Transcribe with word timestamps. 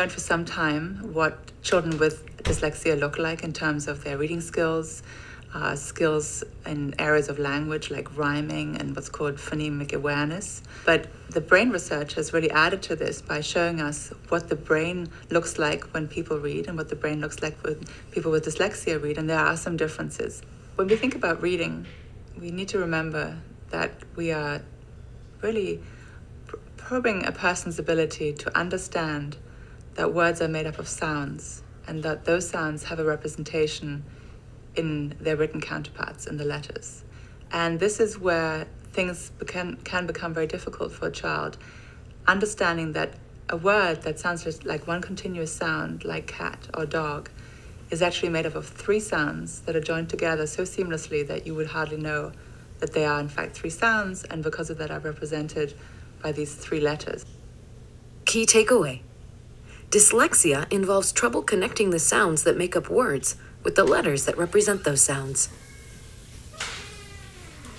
known 0.00 0.08
for 0.08 0.20
some 0.20 0.46
time 0.46 1.12
what 1.12 1.52
children 1.60 1.98
with 1.98 2.24
dyslexia 2.38 2.98
look 2.98 3.18
like 3.18 3.44
in 3.44 3.52
terms 3.52 3.86
of 3.86 4.02
their 4.02 4.16
reading 4.16 4.40
skills, 4.40 5.02
uh, 5.52 5.76
skills 5.76 6.42
in 6.64 6.94
areas 6.98 7.28
of 7.28 7.38
language 7.38 7.90
like 7.90 8.16
rhyming 8.16 8.78
and 8.78 8.96
what's 8.96 9.10
called 9.10 9.34
phonemic 9.34 9.92
awareness. 9.92 10.62
But 10.86 11.08
the 11.28 11.42
brain 11.42 11.68
research 11.68 12.14
has 12.14 12.32
really 12.32 12.50
added 12.50 12.80
to 12.84 12.96
this 12.96 13.20
by 13.20 13.42
showing 13.42 13.78
us 13.82 14.10
what 14.30 14.48
the 14.48 14.56
brain 14.56 15.10
looks 15.28 15.58
like 15.58 15.84
when 15.92 16.08
people 16.08 16.38
read 16.38 16.66
and 16.66 16.78
what 16.78 16.88
the 16.88 16.96
brain 16.96 17.20
looks 17.20 17.42
like 17.42 17.62
when 17.62 17.84
people 18.10 18.32
with 18.32 18.46
dyslexia 18.46 19.02
read, 19.02 19.18
and 19.18 19.28
there 19.28 19.38
are 19.38 19.56
some 19.56 19.76
differences. 19.76 20.40
When 20.76 20.86
we 20.88 20.96
think 20.96 21.14
about 21.14 21.42
reading, 21.42 21.86
we 22.40 22.50
need 22.50 22.68
to 22.68 22.78
remember 22.78 23.36
that 23.68 23.90
we 24.16 24.32
are 24.32 24.62
really 25.42 25.82
probing 26.78 27.26
a 27.26 27.32
person's 27.32 27.78
ability 27.78 28.32
to 28.32 28.58
understand 28.58 29.36
that 30.00 30.14
words 30.14 30.40
are 30.40 30.48
made 30.48 30.66
up 30.66 30.78
of 30.78 30.88
sounds 30.88 31.62
and 31.86 32.02
that 32.02 32.24
those 32.24 32.48
sounds 32.48 32.84
have 32.84 32.98
a 32.98 33.04
representation 33.04 34.02
in 34.74 35.14
their 35.20 35.36
written 35.36 35.60
counterparts 35.60 36.26
in 36.26 36.38
the 36.38 36.44
letters. 36.44 37.04
And 37.52 37.78
this 37.78 38.00
is 38.00 38.18
where 38.18 38.66
things 38.94 39.30
can, 39.46 39.76
can 39.84 40.06
become 40.06 40.32
very 40.32 40.46
difficult 40.46 40.90
for 40.90 41.08
a 41.08 41.12
child. 41.12 41.58
Understanding 42.26 42.92
that 42.92 43.12
a 43.50 43.58
word 43.58 44.00
that 44.04 44.18
sounds 44.18 44.42
just 44.42 44.64
like 44.64 44.86
one 44.86 45.02
continuous 45.02 45.52
sound, 45.52 46.02
like 46.02 46.26
cat 46.26 46.70
or 46.72 46.86
dog, 46.86 47.28
is 47.90 48.00
actually 48.00 48.30
made 48.30 48.46
up 48.46 48.54
of 48.54 48.66
three 48.66 49.00
sounds 49.00 49.60
that 49.66 49.76
are 49.76 49.82
joined 49.82 50.08
together 50.08 50.46
so 50.46 50.62
seamlessly 50.62 51.26
that 51.26 51.46
you 51.46 51.54
would 51.54 51.66
hardly 51.66 51.98
know 51.98 52.32
that 52.78 52.94
they 52.94 53.04
are, 53.04 53.20
in 53.20 53.28
fact, 53.28 53.54
three 53.54 53.68
sounds, 53.68 54.24
and 54.24 54.42
because 54.42 54.70
of 54.70 54.78
that, 54.78 54.90
are 54.90 55.00
represented 55.00 55.74
by 56.22 56.32
these 56.32 56.54
three 56.54 56.80
letters. 56.80 57.26
Key 58.24 58.46
takeaway 58.46 59.02
Dyslexia 59.90 60.72
involves 60.72 61.10
trouble 61.10 61.42
connecting 61.42 61.90
the 61.90 61.98
sounds 61.98 62.44
that 62.44 62.56
make 62.56 62.76
up 62.76 62.88
words 62.88 63.34
with 63.64 63.74
the 63.74 63.82
letters 63.82 64.24
that 64.24 64.38
represent 64.38 64.84
those 64.84 65.00
sounds. 65.02 65.48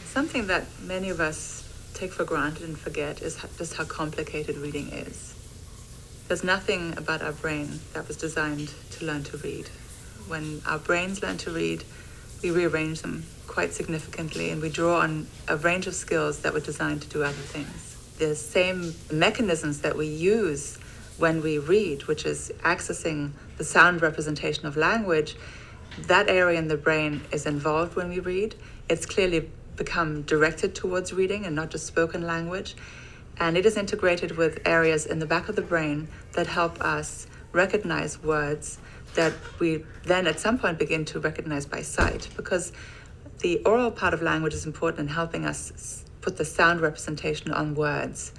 Something 0.04 0.48
that 0.48 0.66
many 0.82 1.10
of 1.10 1.22
us 1.22 1.64
take 1.94 2.12
for 2.12 2.26
granted 2.26 2.64
and 2.64 2.78
forget 2.78 3.22
is 3.22 3.38
just 3.58 3.76
how 3.76 3.86
complicated 3.86 4.58
reading 4.58 4.90
is. 4.90 5.34
There's 6.28 6.44
nothing 6.44 6.98
about 6.98 7.22
our 7.22 7.32
brain 7.32 7.80
that 7.94 8.10
was 8.10 8.18
designed 8.18 8.74
to 8.92 9.06
learn 9.06 9.24
to 9.24 9.38
read. 9.38 9.70
When 10.28 10.62
our 10.66 10.80
brains 10.80 11.22
learn 11.22 11.38
to 11.38 11.52
read, 11.52 11.86
we 12.44 12.52
rearrange 12.52 13.04
them 13.04 13.24
quite 13.48 13.72
significantly 13.72 14.50
and 14.50 14.62
we 14.62 14.70
draw 14.70 15.00
on 15.00 15.28
a 15.48 15.56
range 15.56 15.88
of 15.88 15.96
skills 15.96 16.40
that 16.42 16.54
were 16.54 16.60
designed 16.60 17.04
to 17.04 17.08
do 17.08 17.24
other 17.24 17.32
things. 17.32 17.96
The 18.18 18.36
same 18.36 18.96
mechanisms 19.10 19.80
that 19.80 19.96
we 19.96 20.08
use 20.08 20.78
when 21.22 21.42
we 21.42 21.60
read, 21.60 22.08
which 22.08 22.26
is 22.26 22.52
accessing 22.64 23.32
the 23.58 23.64
sound 23.64 24.02
representation 24.02 24.66
of 24.66 24.76
language, 24.76 25.36
that 26.00 26.28
area 26.28 26.58
in 26.58 26.68
the 26.68 26.78
brain 26.78 27.22
is 27.32 27.46
involved 27.46 27.96
when 27.96 28.10
we 28.10 28.20
read. 28.20 28.56
It's 28.90 29.06
clearly 29.06 29.50
become 29.76 30.24
directed 30.24 30.74
towards 30.74 31.14
reading 31.14 31.46
and 31.46 31.56
not 31.56 31.70
just 31.70 31.86
spoken 31.86 32.26
language. 32.26 32.76
And 33.40 33.56
it 33.56 33.66
is 33.66 33.78
integrated 33.78 34.36
with 34.36 34.60
areas 34.66 35.06
in 35.06 35.20
the 35.20 35.26
back 35.26 35.48
of 35.48 35.56
the 35.56 35.62
brain 35.62 36.08
that 36.34 36.48
help 36.48 36.82
us 36.82 37.28
recognize 37.52 38.22
words 38.22 38.80
that 39.14 39.34
we 39.60 39.84
then 40.06 40.26
at 40.26 40.40
some 40.40 40.58
point 40.58 40.80
begin 40.80 41.04
to 41.06 41.20
recognize 41.20 41.66
by 41.66 41.82
sight 41.82 42.30
because 42.36 42.72
the 43.40 43.58
oral 43.66 43.92
part 43.92 44.14
of 44.14 44.22
language 44.22 44.54
is 44.54 44.66
important 44.66 45.00
in 45.02 45.08
helping 45.08 45.46
us 45.46 46.06
put 46.22 46.38
the 46.38 46.46
sound 46.46 46.80
representation 46.80 47.52
on 47.52 47.76
words. 47.76 48.32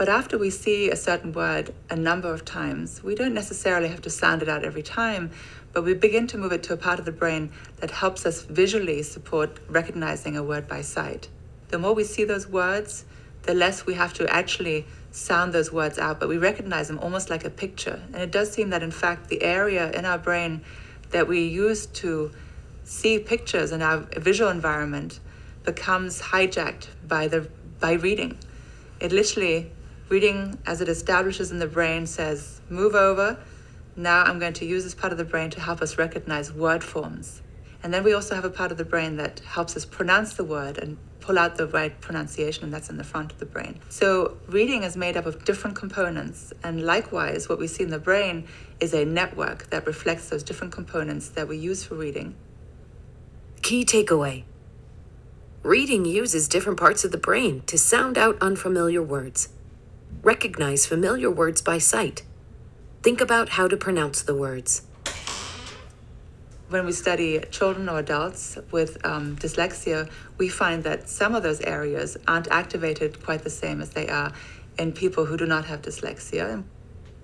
But 0.00 0.08
after 0.08 0.38
we 0.38 0.48
see 0.48 0.88
a 0.88 0.96
certain 0.96 1.30
word 1.34 1.74
a 1.90 1.94
number 1.94 2.32
of 2.32 2.46
times, 2.46 3.02
we 3.02 3.14
don't 3.14 3.34
necessarily 3.34 3.88
have 3.88 4.00
to 4.00 4.08
sound 4.08 4.40
it 4.40 4.48
out 4.48 4.64
every 4.64 4.82
time 4.82 5.30
but 5.74 5.84
we 5.84 5.92
begin 5.92 6.26
to 6.28 6.38
move 6.38 6.52
it 6.52 6.62
to 6.62 6.72
a 6.72 6.76
part 6.78 6.98
of 6.98 7.04
the 7.04 7.12
brain 7.12 7.50
that 7.80 7.90
helps 7.90 8.24
us 8.24 8.40
visually 8.40 9.02
support 9.02 9.60
recognizing 9.68 10.38
a 10.38 10.42
word 10.42 10.66
by 10.66 10.80
sight. 10.80 11.28
The 11.68 11.78
more 11.78 11.92
we 11.92 12.04
see 12.04 12.24
those 12.24 12.48
words, 12.48 13.04
the 13.42 13.52
less 13.52 13.84
we 13.84 13.92
have 13.92 14.14
to 14.14 14.26
actually 14.32 14.86
sound 15.10 15.52
those 15.52 15.70
words 15.70 15.98
out, 15.98 16.18
but 16.18 16.30
we 16.30 16.38
recognize 16.38 16.88
them 16.88 16.98
almost 16.98 17.28
like 17.28 17.44
a 17.44 17.50
picture. 17.50 18.02
And 18.14 18.22
it 18.22 18.32
does 18.32 18.50
seem 18.50 18.70
that, 18.70 18.82
in 18.82 18.90
fact, 18.90 19.28
the 19.28 19.42
area 19.42 19.90
in 19.92 20.06
our 20.06 20.18
brain 20.18 20.62
that 21.10 21.28
we 21.28 21.42
use 21.46 21.84
to 21.86 22.32
see 22.84 23.18
pictures 23.18 23.70
in 23.70 23.82
our 23.82 23.98
visual 24.16 24.50
environment 24.50 25.20
becomes 25.62 26.22
hijacked 26.22 26.86
by 27.06 27.28
the 27.28 27.48
by 27.78 27.92
reading. 27.92 28.38
It 28.98 29.12
literally 29.12 29.70
reading 30.10 30.58
as 30.66 30.82
it 30.82 30.88
establishes 30.88 31.50
in 31.50 31.58
the 31.60 31.66
brain 31.66 32.06
says 32.06 32.60
move 32.68 32.94
over 32.94 33.38
now 33.96 34.22
I'm 34.24 34.38
going 34.38 34.52
to 34.54 34.64
use 34.64 34.84
this 34.84 34.94
part 34.94 35.12
of 35.12 35.18
the 35.18 35.24
brain 35.24 35.50
to 35.50 35.60
help 35.60 35.82
us 35.82 35.98
recognize 35.98 36.52
word 36.52 36.84
forms. 36.84 37.42
And 37.82 37.92
then 37.92 38.04
we 38.04 38.12
also 38.12 38.34
have 38.34 38.44
a 38.44 38.50
part 38.50 38.70
of 38.72 38.78
the 38.78 38.84
brain 38.84 39.16
that 39.16 39.40
helps 39.40 39.76
us 39.76 39.84
pronounce 39.84 40.34
the 40.34 40.44
word 40.44 40.78
and 40.78 40.96
pull 41.20 41.38
out 41.38 41.56
the 41.56 41.66
right 41.66 41.98
pronunciation, 42.00 42.64
and 42.64 42.72
that's 42.72 42.88
in 42.88 42.96
the 42.96 43.04
front 43.04 43.32
of 43.32 43.38
the 43.38 43.46
brain. 43.46 43.78
So, 43.88 44.38
reading 44.48 44.82
is 44.84 44.96
made 44.96 45.16
up 45.16 45.26
of 45.26 45.44
different 45.44 45.76
components, 45.76 46.52
and 46.62 46.84
likewise, 46.84 47.48
what 47.48 47.58
we 47.58 47.66
see 47.66 47.84
in 47.84 47.90
the 47.90 47.98
brain 47.98 48.46
is 48.80 48.94
a 48.94 49.04
network 49.04 49.70
that 49.70 49.86
reflects 49.86 50.28
those 50.28 50.42
different 50.42 50.72
components 50.72 51.28
that 51.30 51.48
we 51.48 51.56
use 51.56 51.84
for 51.84 51.94
reading. 51.94 52.34
Key 53.62 53.84
takeaway 53.84 54.44
Reading 55.62 56.06
uses 56.06 56.48
different 56.48 56.78
parts 56.78 57.04
of 57.04 57.12
the 57.12 57.18
brain 57.18 57.62
to 57.66 57.76
sound 57.76 58.16
out 58.16 58.38
unfamiliar 58.40 59.02
words, 59.02 59.50
recognize 60.22 60.86
familiar 60.86 61.30
words 61.30 61.62
by 61.62 61.78
sight, 61.78 62.22
Think 63.02 63.22
about 63.22 63.48
how 63.48 63.66
to 63.66 63.78
pronounce 63.78 64.20
the 64.20 64.34
words. 64.34 64.82
When 66.68 66.84
we 66.84 66.92
study 66.92 67.40
children 67.50 67.88
or 67.88 67.98
adults 67.98 68.58
with 68.70 69.02
um, 69.06 69.36
dyslexia, 69.36 70.10
we 70.36 70.50
find 70.50 70.84
that 70.84 71.08
some 71.08 71.34
of 71.34 71.42
those 71.42 71.62
areas 71.62 72.18
aren't 72.28 72.48
activated 72.48 73.24
quite 73.24 73.42
the 73.42 73.48
same 73.48 73.80
as 73.80 73.90
they 73.90 74.06
are 74.08 74.34
in 74.78 74.92
people 74.92 75.24
who 75.24 75.38
do 75.38 75.46
not 75.46 75.64
have 75.64 75.80
dyslexia. 75.80 76.62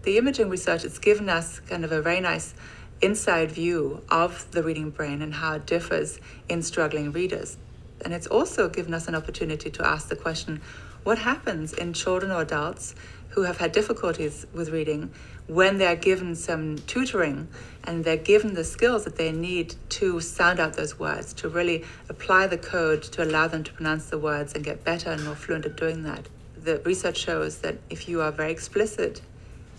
The 0.04 0.16
imaging 0.16 0.48
research 0.48 0.80
has 0.80 0.98
given 0.98 1.28
us 1.28 1.60
kind 1.60 1.84
of 1.84 1.92
a 1.92 2.00
very 2.00 2.20
nice 2.20 2.54
inside 3.02 3.50
view 3.52 4.02
of 4.08 4.50
the 4.52 4.62
reading 4.62 4.88
brain 4.88 5.20
and 5.20 5.34
how 5.34 5.56
it 5.56 5.66
differs 5.66 6.20
in 6.48 6.62
struggling 6.62 7.12
readers. 7.12 7.58
And 8.02 8.14
it's 8.14 8.26
also 8.26 8.70
given 8.70 8.94
us 8.94 9.08
an 9.08 9.14
opportunity 9.14 9.68
to 9.68 9.86
ask 9.86 10.08
the 10.08 10.16
question 10.16 10.62
what 11.06 11.19
happens 11.19 11.72
in 11.72 11.93
children 11.93 12.33
or 12.33 12.41
adults 12.41 12.93
who 13.28 13.43
have 13.43 13.59
had 13.59 13.71
difficulties 13.71 14.44
with 14.53 14.71
reading 14.71 15.09
when 15.47 15.78
they're 15.78 15.94
given 15.94 16.34
some 16.34 16.77
tutoring 16.78 17.47
and 17.84 18.03
they're 18.03 18.17
given 18.17 18.55
the 18.55 18.65
skills 18.65 19.05
that 19.05 19.15
they 19.15 19.31
need 19.31 19.77
to 19.89 20.19
sound 20.19 20.59
out 20.59 20.75
those 20.75 20.99
words, 20.99 21.33
to 21.33 21.49
really 21.49 21.84
apply 22.09 22.49
the 22.49 22.59
code 22.59 23.05
to 23.05 23.22
allow 23.22 23.47
them 23.47 23.62
to 23.62 23.72
pronounce 23.72 24.11
the 24.11 24.19
words 24.19 24.53
and 24.55 24.65
get 24.65 24.83
better 24.83 25.11
and 25.11 25.25
more 25.25 25.37
fluent 25.37 25.65
at 25.65 25.77
doing 25.77 26.03
that. 26.03 26.28
The 26.61 26.81
research 26.81 27.19
shows 27.19 27.59
that 27.59 27.78
if 27.88 28.09
you 28.09 28.21
are 28.21 28.33
very 28.33 28.50
explicit 28.50 29.23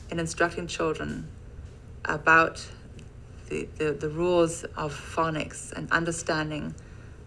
in 0.09 0.21
instructing 0.21 0.65
children 0.65 1.27
about 2.05 2.65
the, 3.49 3.67
the, 3.75 3.91
the 3.91 4.07
rules 4.07 4.63
of 4.77 4.93
phonics 4.93 5.73
and 5.73 5.91
understanding 5.91 6.73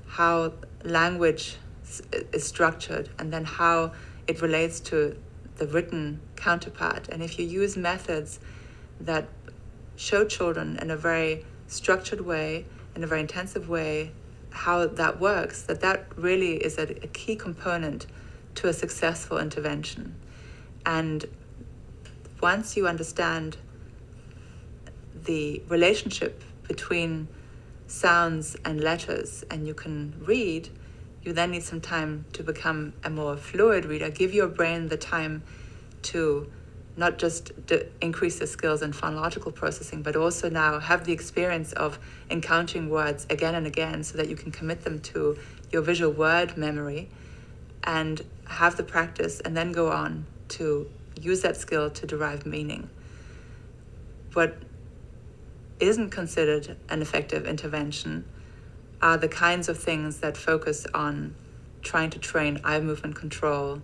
how 0.07 0.55
language 0.85 1.59
is 2.33 2.47
structured 2.47 3.09
and 3.19 3.33
then 3.33 3.45
how 3.45 3.93
it 4.27 4.41
relates 4.41 4.81
to 4.81 5.17
the 5.57 5.67
written 5.67 6.21
counterpart. 6.37 7.09
And 7.09 7.23
if 7.23 7.39
you 7.39 7.47
use 7.47 7.77
methods 7.77 8.41
that 9.01 9.29
show 9.97 10.25
children 10.25 10.79
in 10.81 10.91
a 10.91 10.97
very 10.97 11.45
structured 11.67 12.23
way, 12.23 12.65
in 12.95 13.05
a 13.05 13.07
very 13.07 13.21
intensive 13.21 13.69
way, 13.69 14.13
how 14.51 14.87
that 14.87 15.21
works, 15.21 15.63
that 15.63 15.81
that 15.81 16.07
really 16.17 16.57
is 16.57 16.79
a, 16.79 16.83
a 16.83 17.09
key 17.09 17.37
component 17.37 18.07
to 18.57 18.69
a 18.69 18.73
successful 18.73 19.39
intervention. 19.39 20.15
And 20.85 21.27
once 22.41 22.77
you 22.77 22.89
understand 22.89 23.57
the 25.25 25.63
relationship 25.69 26.43
between 26.67 27.29
sounds 27.87 28.57
and 28.65 28.81
letters 28.81 29.45
and 29.51 29.67
you 29.67 29.75
can 29.75 30.15
read, 30.25 30.69
you 31.23 31.33
then 31.33 31.51
need 31.51 31.63
some 31.63 31.81
time 31.81 32.25
to 32.33 32.43
become 32.43 32.93
a 33.05 33.11
more 33.11 33.37
fluid 33.37 33.85
reader. 33.85 34.11
Give 34.11 34.33
your 34.33 34.49
brain 34.49 34.89
the 34.89 34.97
time 34.97 35.43
to 36.03 36.51
not 36.97 37.19
just 37.19 37.53
increase 38.01 38.39
the 38.39 38.47
skills 38.47 38.83
in 38.83 38.93
phonological 38.93 39.55
processing, 39.55 40.03
but 40.03 40.17
also 40.17 40.49
now 40.49 40.79
have 40.79 41.05
the 41.05 41.13
experience 41.13 41.73
of 41.73 41.99
encountering 42.31 42.89
words 42.89 43.27
again 43.31 43.55
and 43.55 43.67
again 43.67 44.03
so 44.03 44.17
that 44.17 44.29
you 44.29 44.37
can 44.37 44.51
commit 44.51 44.83
them 44.83 44.99
to 45.01 45.39
your 45.71 45.83
visual 45.83 46.13
word 46.13 46.57
memory 46.57 47.09
and 47.85 48.23
have 48.47 48.77
the 48.77 48.83
practice 48.83 49.41
and 49.41 49.57
then 49.57 49.73
go 49.73 49.91
on 49.91 50.27
to 50.49 50.91
use 51.21 51.43
that 51.43 51.57
skill 51.57 51.91
to 51.91 52.07
derive 52.07 52.45
meaning. 52.45 52.89
What 54.33 54.57
isn't 55.79 56.11
considered 56.11 56.77
an 56.89 57.03
effective 57.03 57.47
intervention 57.47 58.25
are 59.03 59.17
the 59.17 59.29
kinds 59.29 59.69
of 59.69 59.79
things 59.79 60.19
that 60.19 60.37
focus 60.37 60.87
on 60.93 61.35
trying 61.83 62.11
to 62.11 62.19
train 62.19 62.61
eye 62.65 62.81
movement 62.81 63.17
control, 63.17 63.81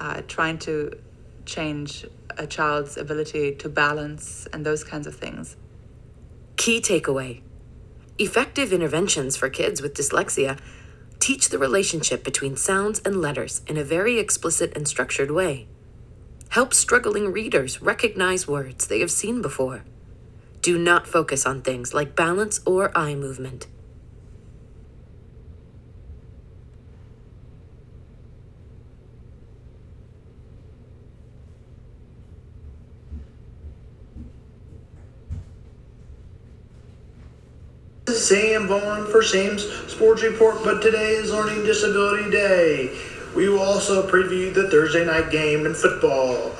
uh, 0.00 0.22
trying 0.26 0.58
to 0.58 0.98
change 1.44 2.04
a 2.36 2.46
child's 2.46 2.96
ability 2.96 3.54
to 3.54 3.68
balance 3.68 4.46
and 4.52 4.64
those 4.64 4.84
kinds 4.84 5.06
of 5.06 5.14
things. 5.14 5.56
Key 6.56 6.80
takeaway 6.80 7.40
Effective 8.18 8.72
interventions 8.72 9.36
for 9.36 9.48
kids 9.48 9.80
with 9.80 9.94
dyslexia 9.94 10.58
teach 11.20 11.48
the 11.48 11.58
relationship 11.58 12.24
between 12.24 12.56
sounds 12.56 13.00
and 13.04 13.20
letters 13.20 13.62
in 13.68 13.76
a 13.76 13.84
very 13.84 14.18
explicit 14.18 14.76
and 14.76 14.88
structured 14.88 15.30
way. 15.30 15.68
Help 16.50 16.74
struggling 16.74 17.30
readers 17.30 17.80
recognize 17.80 18.48
words 18.48 18.86
they 18.86 19.00
have 19.00 19.10
seen 19.10 19.40
before. 19.40 19.84
Do 20.62 20.78
not 20.78 21.06
focus 21.06 21.46
on 21.46 21.62
things 21.62 21.94
like 21.94 22.16
balance 22.16 22.60
or 22.66 22.96
eye 22.96 23.14
movement. 23.14 23.68
Sam 38.28 38.66
Vaughn 38.66 39.10
for 39.10 39.22
Sam's 39.22 39.66
Sports 39.90 40.22
Report, 40.22 40.62
but 40.62 40.82
today 40.82 41.12
is 41.12 41.32
Learning 41.32 41.64
Disability 41.64 42.30
Day. 42.30 42.94
We 43.34 43.48
will 43.48 43.62
also 43.62 44.06
preview 44.06 44.52
the 44.52 44.68
Thursday 44.68 45.02
night 45.02 45.30
game 45.30 45.64
in 45.64 45.72
football. 45.72 46.54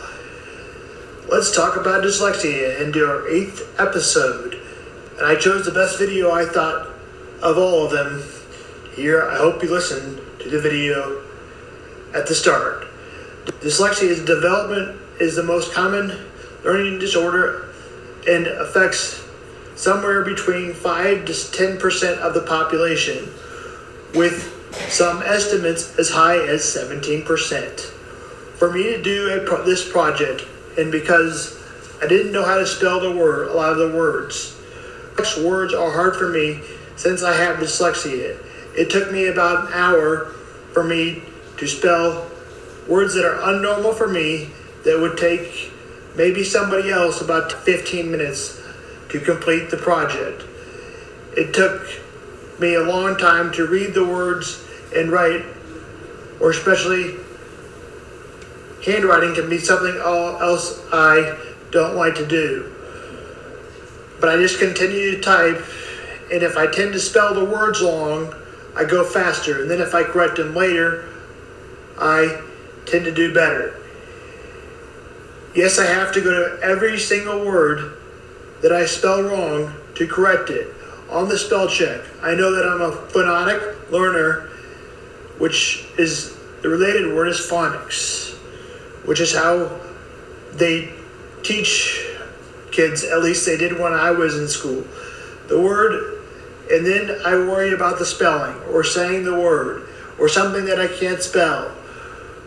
Let's 1.31 1.55
talk 1.55 1.77
about 1.77 2.03
dyslexia 2.03 2.81
and 2.81 2.91
do 2.91 3.05
our 3.05 3.29
eighth 3.29 3.79
episode. 3.79 4.55
And 5.19 5.27
I 5.27 5.35
chose 5.35 5.67
the 5.67 5.73
best 5.73 5.99
video 5.99 6.31
I 6.31 6.47
thought 6.47 6.89
of 7.43 7.59
all 7.59 7.85
of 7.85 7.91
them. 7.91 8.25
Here, 8.97 9.29
I 9.29 9.37
hope 9.37 9.63
you 9.63 9.71
listen 9.71 10.19
to 10.39 10.49
the 10.49 10.63
video 10.63 11.23
at 12.15 12.27
the 12.27 12.35
start. 12.35 12.87
Dyslexia 13.61 14.09
is 14.09 14.25
development 14.25 14.99
is 15.21 15.37
the 15.37 15.43
most 15.43 15.75
common 15.75 16.19
learning 16.65 16.99
disorder 16.99 17.69
and 18.27 18.47
affects 18.47 19.28
somewhere 19.79 20.25
between 20.25 20.75
5 20.75 21.25
to 21.27 21.33
10% 21.33 22.19
of 22.19 22.35
the 22.35 22.41
population, 22.41 23.33
with 24.13 24.53
some 24.91 25.23
estimates 25.23 25.97
as 26.01 26.11
high 26.11 26.37
as 26.37 26.63
17%. 26.63 27.81
For 28.59 28.73
me 28.73 28.83
to 28.83 29.01
do 29.01 29.45
pro- 29.47 29.65
this 29.65 29.89
project, 29.89 30.45
and 30.77 30.91
because 30.91 31.57
I 32.03 32.09
didn't 32.09 32.33
know 32.33 32.45
how 32.45 32.59
to 32.59 32.67
spell 32.67 32.99
the 32.99 33.13
word, 33.13 33.49
a 33.49 33.53
lot 33.53 33.71
of 33.71 33.79
the 33.79 33.97
words, 33.97 34.57
words 35.45 35.73
are 35.75 35.93
hard 35.93 36.17
for 36.17 36.29
me 36.29 36.61
since 36.97 37.23
I 37.23 37.35
have 37.35 37.59
dyslexia. 37.59 38.37
It 38.77 38.91
took 38.91 39.13
me 39.13 39.27
about 39.29 39.69
an 39.69 39.73
hour 39.75 40.33
for 40.73 40.83
me 40.83 41.23
to 41.57 41.67
spell 41.69 42.29
words 42.89 43.15
that 43.15 43.25
are 43.25 43.39
unnormal 43.39 43.95
for 43.97 44.09
me 44.09 44.51
that 44.85 44.99
would 44.99 45.17
take 45.19 45.71
maybe 46.17 46.43
somebody 46.43 46.91
else 46.91 47.21
about 47.21 47.53
15 47.53 48.11
minutes 48.11 48.61
to 49.09 49.21
complete 49.21 49.71
the 49.71 49.77
project. 49.77 50.45
It 51.37 51.55
took 51.55 51.89
me 52.59 52.75
a 52.75 52.83
long 52.83 53.17
time 53.17 53.53
to 53.53 53.67
read 53.67 53.95
the 53.95 54.05
words 54.05 54.65
and 54.95 55.11
write, 55.11 55.45
or 56.41 56.51
especially 56.51 57.17
handwriting 58.85 59.35
can 59.35 59.49
be 59.49 59.59
something 59.59 60.01
all 60.01 60.41
else 60.41 60.81
I 60.93 61.39
don't 61.71 61.97
like 61.97 62.15
to 62.17 62.27
do. 62.27 62.75
But 64.21 64.31
I 64.31 64.37
just 64.37 64.59
continue 64.59 65.13
to 65.13 65.21
type, 65.21 65.65
and 66.33 66.43
if 66.43 66.57
I 66.57 66.67
tend 66.67 66.93
to 66.95 66.99
spell 66.99 67.35
the 67.35 67.45
words 67.45 67.81
long, 67.81 68.35
I 68.75 68.85
go 68.85 69.05
faster. 69.05 69.63
And 69.63 69.71
then 69.71 69.81
if 69.81 69.95
I 69.95 70.03
correct 70.03 70.37
them 70.37 70.55
later, 70.55 71.09
I 71.99 72.43
tend 72.87 73.05
to 73.05 73.13
do 73.13 73.33
better. 73.33 73.75
Yes, 75.55 75.79
I 75.79 75.87
have 75.87 76.13
to 76.13 76.21
go 76.21 76.31
to 76.31 76.63
every 76.63 76.99
single 76.99 77.45
word 77.45 77.97
that 78.63 78.73
I 78.73 78.87
spell 78.87 79.23
wrong 79.23 79.75
to 79.95 80.07
correct 80.07 80.51
it 80.51 80.75
on 81.11 81.29
the 81.29 81.39
spell 81.39 81.69
check. 81.69 82.01
I 82.23 82.35
know 82.35 82.53
that 82.55 82.67
I'm 82.67 82.83
a 82.83 82.93
phonetic 82.93 83.91
learner, 83.91 84.49
which 85.39 85.87
is 85.97 86.37
the 86.63 86.69
related 86.69 87.15
word 87.15 87.29
is 87.29 87.39
phonics, 87.39 88.35
which 89.05 89.21
is 89.21 89.35
how 89.35 89.81
they 90.53 90.93
teach 91.43 92.05
kids, 92.73 93.05
at 93.05 93.23
least 93.23 93.47
they 93.47 93.57
did 93.57 93.79
when 93.79 93.93
I 93.93 94.11
was 94.11 94.37
in 94.37 94.49
school. 94.49 94.85
The 95.49 95.61
word, 95.61 96.21
and 96.71 96.85
then 96.85 97.21
I 97.25 97.35
worry 97.35 97.73
about 97.73 97.99
the 97.99 98.05
spelling 98.05 98.57
or 98.73 98.85
saying 98.85 99.25
the 99.25 99.35
word 99.35 99.89
or 100.19 100.29
something 100.29 100.65
that 100.67 100.81
I 100.81 100.89
can't 100.89 101.23
spell. 101.23 101.75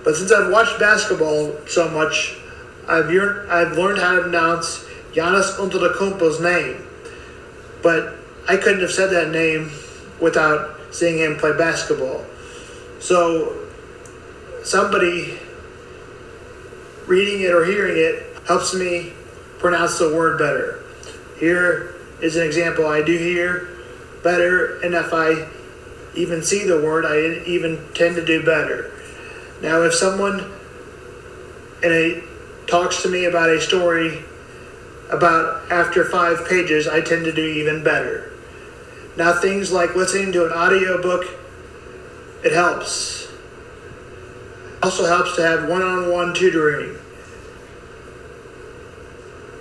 But 0.04 0.16
since 0.16 0.32
I've 0.32 0.52
watched 0.52 0.80
basketball 0.80 1.56
so 1.68 1.90
much, 1.90 2.38
I've, 2.88 3.10
I've 3.10 3.78
learned 3.78 4.00
how 4.00 4.16
to 4.16 4.22
pronounce 4.22 4.86
Giannis 5.14 5.56
Antetokounmpo's 5.58 6.40
name, 6.40 6.88
but 7.82 8.16
I 8.48 8.58
couldn't 8.58 8.82
have 8.82 8.92
said 8.92 9.08
that 9.12 9.30
name 9.30 9.72
without 10.20 10.80
seeing 10.92 11.18
him 11.18 11.38
play 11.38 11.56
basketball. 11.58 12.26
So 13.00 13.68
somebody 14.64 15.38
reading 17.08 17.42
it 17.42 17.52
or 17.52 17.66
hearing 17.66 17.98
it 17.98 18.38
helps 18.48 18.74
me 18.74 19.14
pronounce 19.60 20.00
the 20.00 20.16
word 20.16 20.38
better. 20.38 20.84
Here 21.40 21.96
is 22.22 22.36
an 22.36 22.44
example 22.44 22.88
I 22.88 23.02
do 23.02 23.18
hear 23.18 23.70
better, 24.24 24.80
and 24.82 24.94
if 24.94 25.12
I 25.14 25.48
even 26.16 26.44
see 26.44 26.66
the 26.66 26.82
word, 26.82 27.06
I 27.06 27.44
even 27.48 27.84
tend 27.94 28.16
to 28.16 28.26
do 28.26 28.44
better. 28.44 28.92
Now, 29.62 29.82
if 29.82 29.94
someone 29.94 30.52
in 31.84 31.92
a 31.92 32.24
talks 32.68 33.02
to 33.04 33.10
me 33.10 33.26
about 33.26 33.50
a 33.50 33.60
story 33.60 34.24
about 35.12 35.70
after 35.72 36.06
five 36.06 36.48
pages, 36.48 36.88
I 36.88 37.02
tend 37.02 37.26
to 37.26 37.32
do 37.32 37.46
even 37.46 37.84
better. 37.84 38.32
Now, 39.18 39.34
things 39.34 39.72
like 39.72 39.96
listening 39.96 40.32
to 40.34 40.46
an 40.46 40.54
audiobook, 40.54 41.26
it 42.44 42.54
helps. 42.54 43.28
It 44.78 44.84
also 44.84 45.06
helps 45.06 45.36
to 45.36 45.42
have 45.42 45.68
one 45.68 45.82
on 45.82 46.10
one 46.10 46.34
tutoring. 46.34 46.98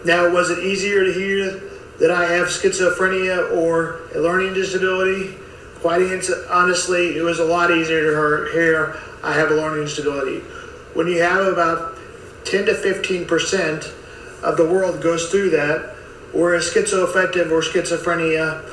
Now, 0.05 0.31
was 0.31 0.50
it 0.50 0.61
easier 0.61 1.05
to 1.05 1.12
hear 1.12 1.61
that 1.99 2.11
I 2.11 2.25
have 2.32 2.47
schizophrenia 2.47 3.55
or 3.55 4.00
a 4.14 4.19
learning 4.19 4.54
disability? 4.54 5.35
Quite 5.80 6.02
honestly, 6.49 7.16
it 7.16 7.23
was 7.23 7.38
a 7.38 7.45
lot 7.45 7.71
easier 7.71 8.12
to 8.12 8.52
hear 8.52 8.97
I 9.23 9.35
have 9.35 9.50
a 9.50 9.54
learning 9.54 9.85
disability. 9.85 10.38
When 10.95 11.07
you 11.07 11.21
have 11.23 11.47
about 11.47 11.99
10 12.45 12.66
to 12.66 12.75
15 12.75 13.26
percent 13.26 13.92
of 14.42 14.56
the 14.56 14.64
world 14.64 15.02
goes 15.02 15.30
through 15.30 15.50
that, 15.50 15.94
whereas 16.32 16.70
schizoaffective 16.70 17.50
or 17.50 17.61
schizophrenia 17.61 18.64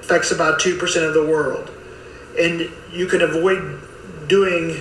affects 0.00 0.30
about 0.30 0.60
2% 0.60 1.08
of 1.08 1.14
the 1.14 1.26
world. 1.26 1.70
And 2.38 2.70
you 2.92 3.06
can 3.06 3.22
avoid 3.22 3.80
doing 4.28 4.80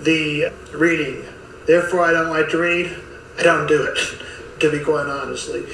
the 0.00 0.52
reading. 0.72 1.24
Therefore, 1.66 2.04
I 2.04 2.12
don't 2.12 2.30
like 2.30 2.48
to 2.50 2.58
read. 2.58 2.96
I 3.38 3.42
don't 3.42 3.66
do 3.66 3.82
it, 3.82 3.98
to 4.60 4.70
be 4.70 4.80
quite 4.82 5.06
honestly. 5.06 5.64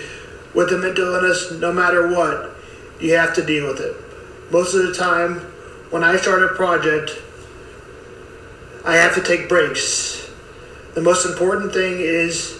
With 0.54 0.72
a 0.72 0.78
mental 0.78 1.14
illness, 1.14 1.52
no 1.52 1.72
matter 1.72 2.08
what, 2.08 2.50
you 3.00 3.14
have 3.14 3.34
to 3.34 3.44
deal 3.44 3.68
with 3.68 3.80
it. 3.80 3.96
Most 4.52 4.74
of 4.74 4.86
the 4.86 4.94
time, 4.94 5.36
when 5.90 6.02
I 6.02 6.16
start 6.16 6.42
a 6.42 6.48
project, 6.48 7.12
I 8.84 8.96
have 8.96 9.14
to 9.14 9.22
take 9.22 9.48
breaks. 9.48 10.30
The 10.94 11.00
most 11.00 11.26
important 11.26 11.72
thing 11.72 12.00
is 12.00 12.59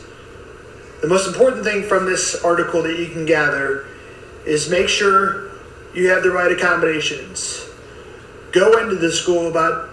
the 1.01 1.09
most 1.09 1.27
important 1.27 1.65
thing 1.65 1.83
from 1.83 2.05
this 2.05 2.45
article 2.45 2.83
that 2.83 2.99
you 2.99 3.09
can 3.09 3.25
gather 3.25 3.87
is 4.45 4.69
make 4.69 4.89
sure 4.89 5.51
you 5.95 6.09
have 6.11 6.23
the 6.23 6.31
right 6.31 6.53
accommodations. 6.53 7.69
Go 8.53 8.79
into 8.79 8.97
the 8.97 9.11
school 9.11 9.49
about 9.49 9.91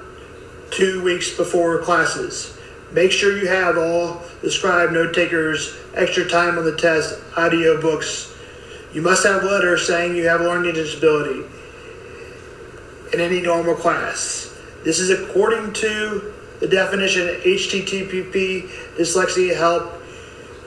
two 0.72 1.02
weeks 1.04 1.36
before 1.36 1.82
classes. 1.82 2.58
Make 2.92 3.12
sure 3.12 3.38
you 3.38 3.48
have 3.48 3.78
all 3.78 4.22
the 4.42 4.52
scribe, 4.52 4.92
note 4.92 5.14
takers, 5.14 5.78
extra 5.94 6.28
time 6.28 6.58
on 6.58 6.66
the 6.66 6.76
test, 6.76 7.20
audio 7.36 7.80
books. 7.82 8.34
You 8.94 9.02
must 9.02 9.26
have 9.26 9.44
letters 9.44 9.86
saying 9.86 10.16
you 10.16 10.28
have 10.28 10.42
a 10.42 10.46
learning 10.46 10.74
disability 10.74 11.44
in 13.14 13.20
any 13.20 13.42
normal 13.42 13.76
class. 13.76 14.54
This 14.84 15.00
is 15.00 15.10
according 15.10 15.74
to 15.74 16.34
the 16.60 16.68
definition 16.68 17.28
HTTP 17.28 18.70
Dyslexia 18.98 19.56
Help 19.56 20.02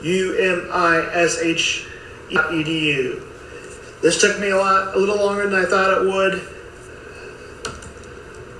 U 0.01 0.35
M 0.37 0.69
I 0.71 1.09
S 1.13 1.39
H 1.39 1.85
E 2.29 2.63
D 2.63 2.91
U. 2.93 3.27
This 4.01 4.19
took 4.19 4.39
me 4.39 4.49
a 4.49 4.57
lot, 4.57 4.95
a 4.95 4.99
little 4.99 5.17
longer 5.17 5.47
than 5.47 5.63
I 5.63 5.65
thought 5.65 6.01
it 6.01 6.07
would. 6.07 6.41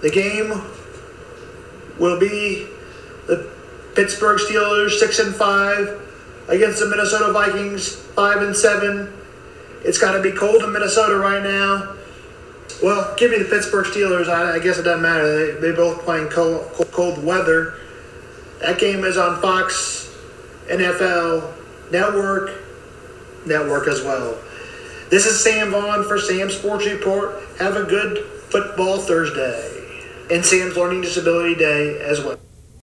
The 0.02 0.10
game 0.10 0.50
will 2.00 2.20
be 2.20 2.68
the 3.28 3.52
Pittsburgh 3.96 4.40
Steelers 4.40 4.92
six 5.00 5.20
and 5.20 5.36
five 5.36 6.02
against 6.48 6.80
the 6.80 6.88
Minnesota 6.88 7.32
Vikings 7.32 7.96
five 7.96 8.42
and 8.42 8.56
seven. 8.56 9.14
It's 9.84 9.98
got 9.98 10.14
to 10.14 10.22
be 10.22 10.32
cold 10.32 10.64
in 10.64 10.72
Minnesota 10.72 11.18
right 11.18 11.42
now. 11.42 11.96
Well, 12.84 13.16
give 13.16 13.32
me 13.32 13.38
the 13.38 13.46
Pittsburgh 13.46 13.86
Steelers. 13.86 14.28
I, 14.28 14.56
I 14.56 14.60
guess 14.60 14.78
it 14.78 14.84
doesn't 14.84 15.02
matter. 15.02 15.56
They 15.56 15.60
they 15.60 15.76
both 15.76 16.04
playing 16.04 16.30
cold, 16.30 16.72
cold, 16.74 16.92
cold 16.92 17.24
weather. 17.24 17.76
That 18.60 18.80
game 18.80 19.04
is 19.04 19.18
on 19.18 19.42
Fox, 19.42 20.11
NFL, 20.72 21.92
Network, 21.92 22.52
Network 23.46 23.88
as 23.88 24.02
well. 24.02 24.38
This 25.10 25.26
is 25.26 25.44
Sam 25.44 25.72
Vaughn 25.72 26.06
for 26.06 26.18
Sam 26.18 26.50
Sports 26.50 26.86
Report. 26.86 27.36
Have 27.60 27.76
a 27.76 27.84
good 27.84 28.20
football 28.50 28.98
Thursday 28.98 29.70
and 30.32 30.46
Sam's 30.46 30.78
Learning 30.78 31.02
Disability 31.02 31.56
Day 31.56 32.00
as 32.00 32.22
well. 32.22 32.40